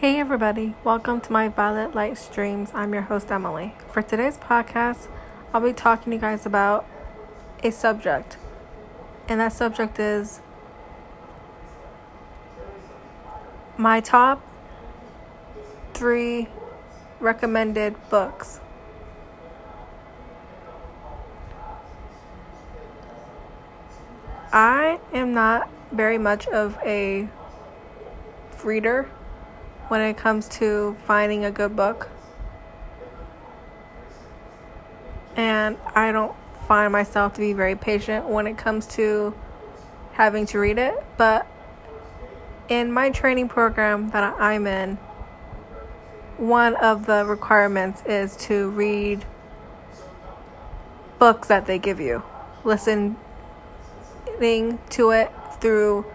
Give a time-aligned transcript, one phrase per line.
[0.00, 2.70] Hey everybody, welcome to my Violet Light Streams.
[2.72, 3.74] I'm your host Emily.
[3.90, 5.08] For today's podcast,
[5.52, 6.86] I'll be talking to you guys about
[7.64, 8.36] a subject.
[9.26, 10.40] And that subject is
[13.76, 14.40] my top
[15.94, 16.46] 3
[17.18, 18.60] recommended books.
[24.52, 27.26] I am not very much of a
[28.62, 29.10] reader
[29.88, 32.08] when it comes to finding a good book.
[35.36, 36.34] And I don't
[36.66, 39.34] find myself to be very patient when it comes to
[40.12, 40.94] having to read it.
[41.16, 41.46] But
[42.68, 44.96] in my training program that I'm in,
[46.36, 49.24] one of the requirements is to read
[51.18, 52.22] books that they give you.
[52.64, 53.16] Listening
[54.90, 56.06] to it through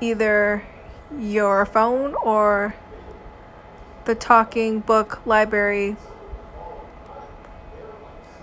[0.00, 0.62] either
[1.18, 2.74] your phone or
[4.04, 5.96] the talking book library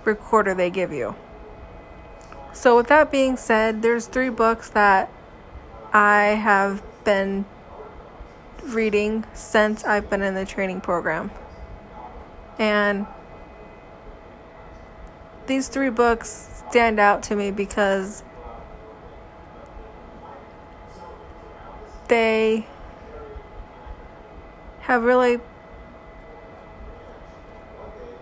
[0.04, 1.14] recorder they give you.
[2.52, 5.10] So, with that being said, there's three books that
[5.92, 7.44] I have been
[8.64, 11.30] reading since I've been in the training program.
[12.58, 13.06] And
[15.46, 18.22] these three books stand out to me because
[22.10, 22.66] they
[24.80, 25.38] have really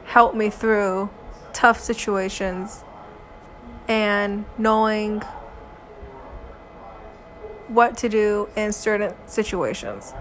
[0.04, 1.08] helped me through
[1.54, 2.84] tough situations
[3.88, 5.22] and knowing
[7.68, 10.12] what to do in certain situations.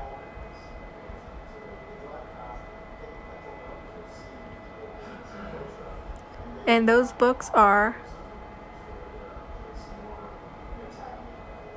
[6.65, 7.97] And those books are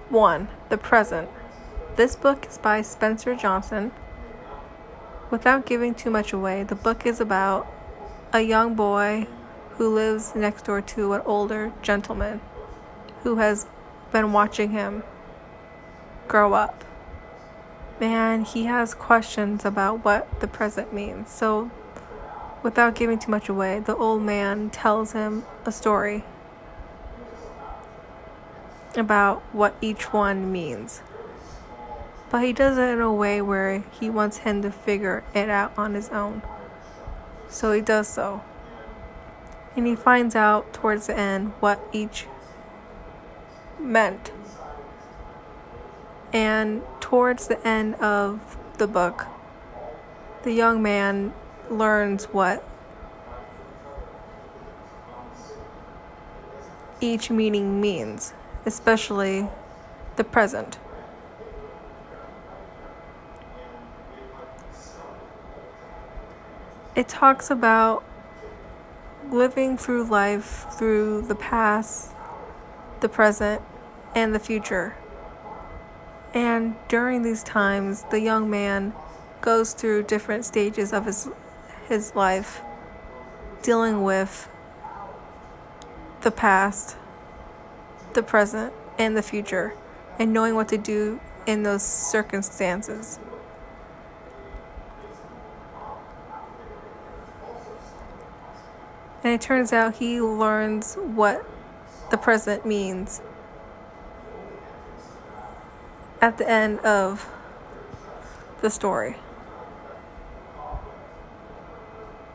[0.09, 1.29] one, The Present.
[1.97, 3.91] This book is by Spencer Johnson.
[5.29, 7.67] Without giving too much away, the book is about
[8.33, 9.27] a young boy
[9.73, 12.41] who lives next door to an older gentleman
[13.23, 13.67] who has
[14.13, 15.03] been watching him
[16.29, 16.85] grow up.
[18.01, 21.29] And he has questions about what the present means.
[21.31, 21.71] So,
[22.63, 26.25] without giving too much away, the old man tells him a story
[28.97, 31.03] about what each one means
[32.31, 35.73] but he does it in a way where he wants him to figure it out
[35.77, 36.43] on his own.
[37.49, 38.43] So he does so.
[39.77, 42.27] And he finds out towards the end what each
[43.79, 44.31] meant.
[46.33, 49.27] And towards the end of the book,
[50.45, 51.35] the young man
[51.69, 52.65] learns what
[57.01, 58.33] each meaning means,
[58.65, 59.49] especially
[60.15, 60.79] the present.
[67.01, 68.05] It talks about
[69.33, 72.11] living through life through the past,
[73.01, 73.63] the present,
[74.15, 74.95] and the future.
[76.35, 78.93] And during these times, the young man
[79.41, 81.31] goes through different stages of his
[81.89, 82.61] his life
[83.63, 84.51] dealing with
[86.21, 86.99] the past,
[88.13, 89.73] the present, and the future,
[90.19, 93.19] and knowing what to do in those circumstances.
[99.23, 101.45] And it turns out he learns what
[102.11, 103.21] the present means
[106.21, 107.29] at the end of
[108.61, 109.17] the story.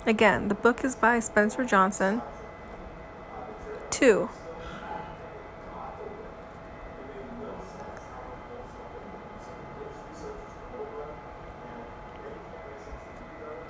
[0.05, 2.21] Again, the book is by Spencer Johnson.
[3.89, 4.29] Two.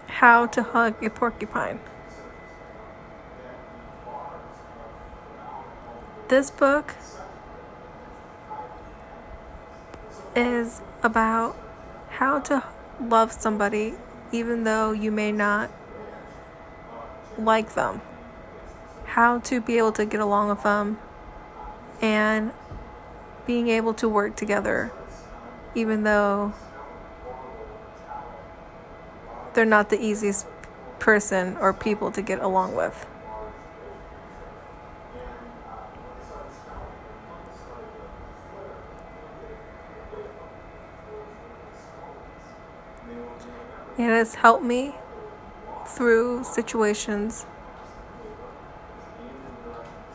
[0.08, 1.80] How to hug a porcupine.
[6.28, 6.96] This book
[10.36, 11.56] is about
[12.10, 12.64] how to
[13.00, 13.94] love somebody
[14.32, 15.70] even though you may not
[17.38, 18.02] like them,
[19.06, 20.98] how to be able to get along with them,
[22.02, 22.52] and
[23.46, 24.92] being able to work together
[25.76, 26.54] even though
[29.54, 30.48] they're not the easiest
[30.98, 33.06] person or people to get along with.
[43.98, 44.96] It has helped me
[45.88, 47.44] through situations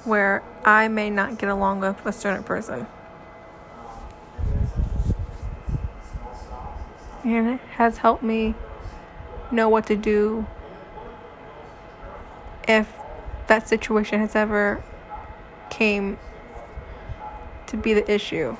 [0.04, 2.86] where I may not get along with a certain person.
[7.24, 8.54] and it has helped me
[9.50, 10.46] know what to do
[12.66, 12.92] if
[13.46, 14.82] that situation has ever
[15.70, 16.18] came
[17.66, 18.56] to be the issue.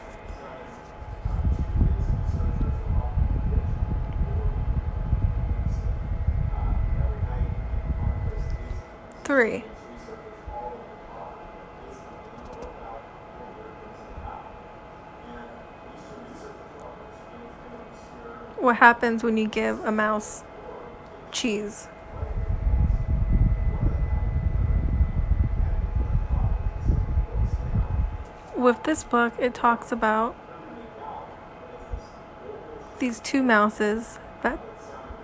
[9.25, 9.65] Three.
[18.61, 20.45] What happens when you give a mouse
[21.33, 21.89] cheese?
[28.55, 30.37] With this book, it talks about
[32.99, 34.61] these two mouses that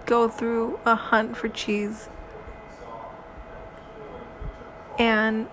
[0.06, 2.08] go through a hunt for cheese.
[4.98, 5.46] And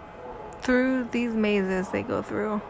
[0.61, 2.61] through these mazes they go through,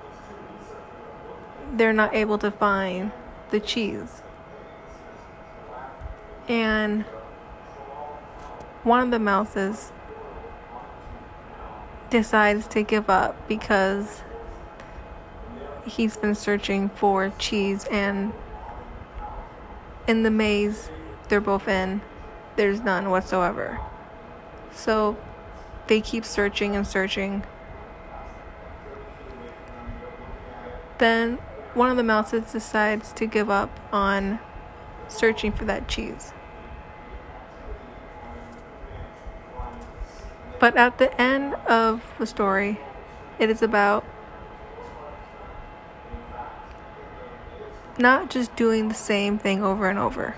[1.72, 3.12] they're not able to find
[3.52, 4.24] the cheese.
[6.48, 7.04] And
[8.84, 9.92] one of the mouses
[12.10, 14.22] decides to give up because
[15.86, 18.32] he's been searching for cheese and
[20.08, 20.90] in the maze
[21.30, 22.02] they're both in
[22.56, 23.80] there's none whatsoever.
[24.74, 25.18] So
[25.88, 27.44] they keep searching and searching.
[31.00, 31.38] Then
[31.74, 34.40] one of the mouses decides to give up on
[35.14, 36.34] searching for that cheese
[40.60, 42.80] but at the end of the story
[43.40, 44.06] it is about
[47.98, 50.36] not just doing the same thing over and over.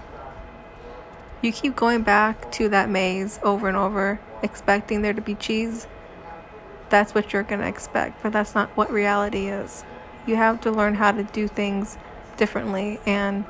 [1.42, 5.88] You keep going back to that maze over and over, expecting there to be cheese.
[6.90, 9.84] That's what you're going to expect, but that's not what reality is.
[10.26, 11.98] You have to learn how to do things
[12.38, 13.46] differently, and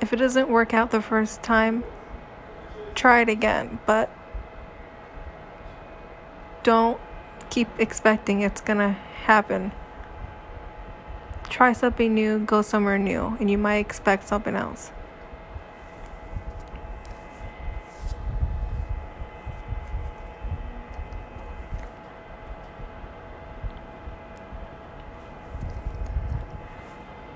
[0.00, 1.84] if it doesn't work out the first time,
[2.94, 4.10] try it again, but
[6.62, 7.00] don't
[7.50, 9.72] keep expecting it's to happen
[11.48, 14.90] try something new, go somewhere new, and you might expect something else.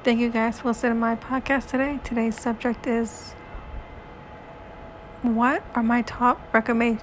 [0.03, 2.01] Thank you guys for listening to my podcast today.
[2.03, 3.35] Today's subject is
[5.21, 7.03] what are my top recommendations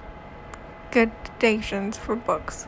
[1.96, 2.66] for books?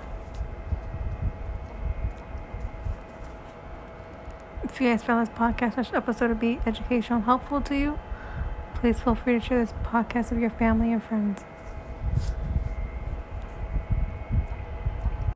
[4.63, 7.99] If you guys found this podcast this episode to be educational and helpful to you,
[8.75, 11.43] please feel free to share this podcast with your family and friends.